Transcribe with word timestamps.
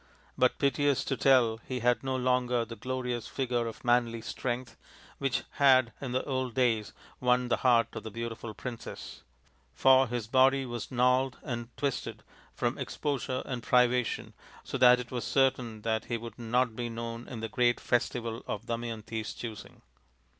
But, 0.35 0.57
piteous 0.57 1.05
to 1.05 1.15
tell, 1.15 1.57
he 1.67 1.81
had 1.81 2.03
no 2.03 2.15
longer 2.15 2.65
the 2.65 2.75
glorious 2.75 3.27
figure 3.27 3.67
of 3.67 3.85
manly 3.85 4.21
strength 4.21 4.75
which 5.19 5.43
had 5.57 5.93
in 6.01 6.11
the 6.11 6.23
old 6.25 6.55
days 6.55 6.91
won 7.19 7.49
the 7.49 7.57
heart 7.57 7.89
of 7.93 8.01
the 8.01 8.09
beautiful 8.09 8.55
princess; 8.55 9.21
for 9.75 10.07
his 10.07 10.25
body 10.25 10.65
was 10.65 10.89
gnarled 10.89 11.37
and 11.43 11.69
twisted 11.77 12.23
from 12.55 12.79
exposure 12.79 13.43
and 13.45 13.61
privation 13.61 14.33
so 14.63 14.75
that 14.79 14.99
it 14.99 15.11
was 15.11 15.23
certain 15.23 15.83
that 15.83 16.05
he 16.05 16.17
would 16.17 16.39
not 16.39 16.75
be 16.75 16.89
known 16.89 17.27
in 17.27 17.41
the 17.41 17.47
great 17.47 17.79
festival 17.79 18.41
of 18.47 18.65
Dama 18.65 18.87
yanti's 18.87 19.35
choosing. 19.35 19.83